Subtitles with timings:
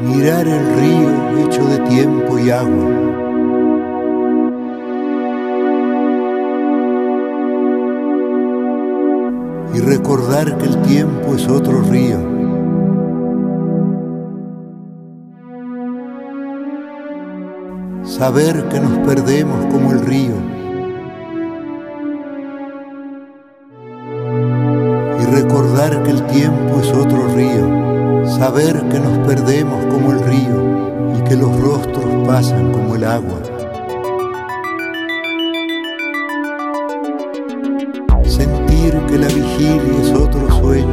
[0.00, 2.88] mirar el río hecho de tiempo y agua.
[9.74, 12.18] Y recordar que el tiempo es otro río.
[18.04, 20.34] Saber que nos perdemos como el río.
[25.20, 27.87] Y recordar que el tiempo es otro río
[28.28, 33.40] saber que nos perdemos como el río y que los rostros pasan como el agua.
[38.24, 40.86] Sentir que la vigilia es otro sueño,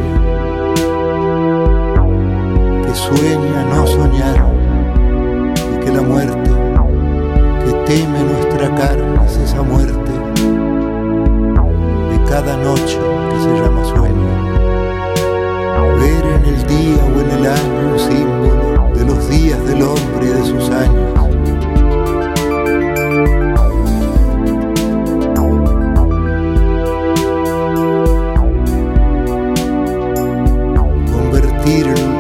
[2.86, 4.46] que sueña no soñar
[5.74, 6.50] y que la muerte,
[7.66, 10.12] que teme nuestra carne es esa muerte
[12.10, 12.98] de cada noche
[13.30, 14.46] que se llama sueño
[16.00, 17.04] ver en el día
[17.48, 21.14] año símbolo de los días del hombre y de sus años.
[31.12, 32.15] Convertir el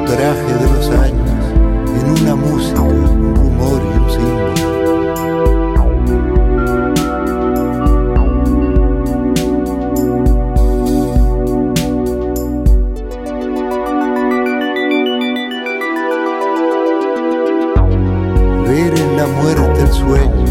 [19.65, 20.45] muerte el sueño,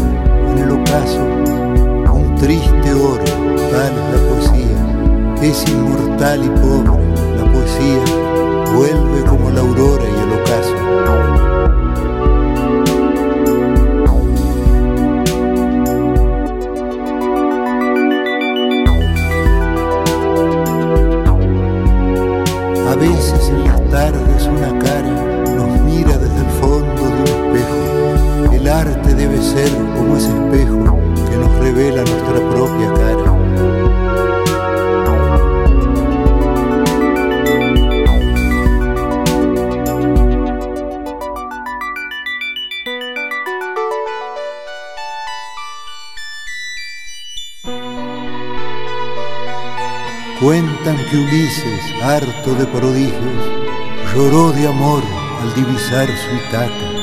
[0.51, 1.21] en el ocaso,
[2.11, 3.23] un triste oro,
[3.71, 4.79] tal es la poesía,
[5.41, 6.91] es inmortal y pobre,
[7.37, 8.03] la poesía
[8.75, 10.75] vuelve como la aurora y el ocaso.
[22.89, 24.79] A veces en las tardes una
[29.45, 33.31] ser como ese espejo que nos revela nuestra propia cara.
[50.41, 53.13] Cuentan que Ulises, harto de prodigios,
[54.13, 55.03] lloró de amor
[55.41, 56.95] al divisar su Itaca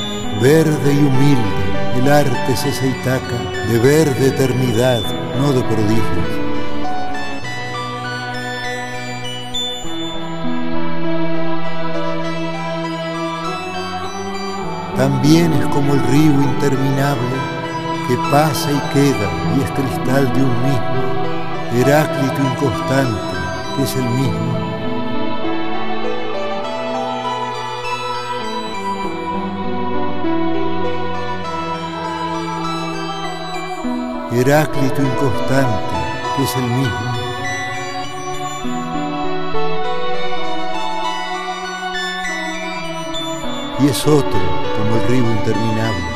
[0.43, 3.39] verde y humilde, el arte es esa Itaca
[3.69, 5.03] de verde eternidad,
[5.39, 6.43] no de prodigios.
[14.97, 17.37] También es como el río interminable
[18.09, 21.03] que pasa y queda y es cristal de un mismo,
[21.75, 23.37] Heráclito inconstante,
[23.77, 24.73] que es el mismo,
[34.35, 35.95] Heráclito inconstante,
[36.37, 37.13] que es el mismo.
[43.81, 44.41] Y es otro
[44.79, 46.12] como el río interminable.